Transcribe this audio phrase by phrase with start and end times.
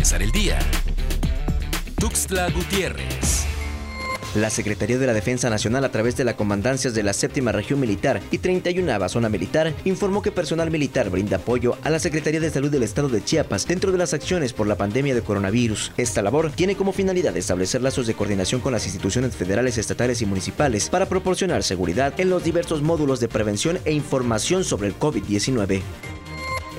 [0.00, 0.58] empezar el día.
[1.96, 3.44] Tuxtla Gutiérrez.
[4.34, 7.80] La Secretaría de la Defensa Nacional, a través de las comandancias de la Séptima Región
[7.80, 12.48] Militar y 31 Zona Militar, informó que personal militar brinda apoyo a la Secretaría de
[12.48, 15.92] Salud del Estado de Chiapas dentro de las acciones por la pandemia de coronavirus.
[15.98, 20.26] Esta labor tiene como finalidad establecer lazos de coordinación con las instituciones federales, estatales y
[20.26, 25.82] municipales para proporcionar seguridad en los diversos módulos de prevención e información sobre el COVID-19.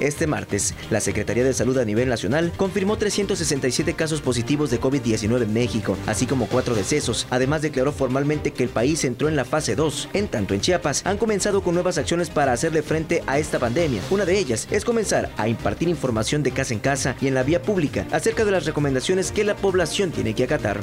[0.02, 5.44] Este martes, la Secretaría de Salud a nivel nacional confirmó 367 casos positivos de COVID-19
[5.44, 7.28] en México, así como cuatro decesos.
[7.30, 10.10] Además, declaró formalmente que el país entró en la fase 2.
[10.14, 14.02] En tanto, en Chiapas han comenzado con nuevas acciones para hacerle frente a esta pandemia.
[14.10, 17.44] Una de ellas es comenzar a impartir información de casa en casa y en la
[17.44, 20.82] vía pública acerca de las recomendaciones que la población tiene que acatar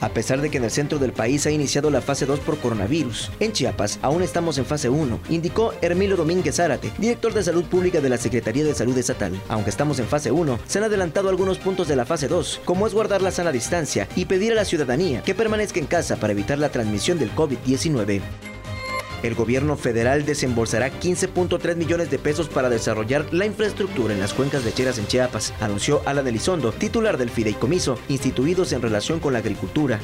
[0.00, 2.58] a pesar de que en el centro del país ha iniciado la fase 2 por
[2.58, 3.30] coronavirus.
[3.40, 8.00] En Chiapas aún estamos en fase 1, indicó Hermilo Domínguez Zárate, director de Salud Pública
[8.00, 9.40] de la Secretaría de Salud Estatal.
[9.48, 12.86] Aunque estamos en fase 1, se han adelantado algunos puntos de la fase 2, como
[12.86, 16.32] es guardar la sana distancia y pedir a la ciudadanía que permanezca en casa para
[16.32, 18.22] evitar la transmisión del COVID-19.
[19.22, 24.64] El gobierno federal desembolsará 15.3 millones de pesos para desarrollar la infraestructura en las cuencas
[24.64, 29.98] lecheras en Chiapas, anunció Alan Elizondo, titular del fideicomiso, instituidos en relación con la agricultura.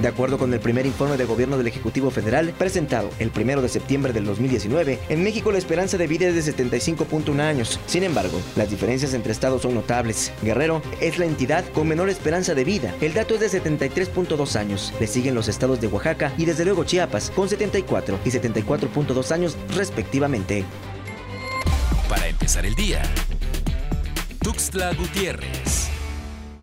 [0.00, 3.68] De acuerdo con el primer informe del gobierno del Ejecutivo Federal, presentado el 1 de
[3.68, 7.78] septiembre del 2019, en México la esperanza de vida es de 75.1 años.
[7.84, 10.32] Sin embargo, las diferencias entre estados son notables.
[10.42, 12.94] Guerrero es la entidad con menor esperanza de vida.
[13.02, 14.94] El dato es de 73.2 años.
[14.98, 19.58] Le siguen los estados de Oaxaca y desde luego Chiapas, con 74 y 74.2 años
[19.76, 20.64] respectivamente.
[22.08, 23.02] Para empezar el día,
[24.42, 25.89] Tuxtla Gutiérrez.